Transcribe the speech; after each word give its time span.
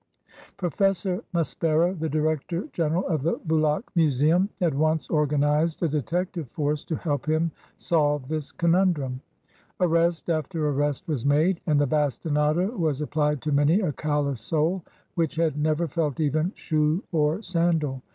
Professor 0.57 1.23
Maspero, 1.31 1.93
the 1.93 2.09
Director 2.09 2.67
General 2.73 3.05
of 3.05 3.21
the 3.21 3.33
Bulaq 3.45 3.83
Museum, 3.95 4.49
at 4.59 4.73
once 4.73 5.07
organized 5.11 5.83
a 5.83 5.87
detective 5.87 6.49
force 6.49 6.83
to 6.83 6.95
help 6.95 7.27
him 7.29 7.51
solve 7.77 8.27
this 8.27 8.51
conundrum. 8.51 9.21
Arrest 9.79 10.27
after 10.27 10.67
arrest 10.69 11.07
was 11.07 11.23
made, 11.23 11.61
and 11.67 11.79
the 11.79 11.85
bastinado 11.85 12.75
was 12.75 13.01
applied 13.01 13.43
to 13.43 13.51
many 13.51 13.79
a 13.81 13.93
callous 13.93 14.41
sole 14.41 14.81
which 15.13 15.35
had 15.35 15.55
never 15.55 15.87
felt 15.87 16.19
even 16.19 16.51
shoe 16.55 17.03
or 17.11 17.39
sandal. 17.43 18.01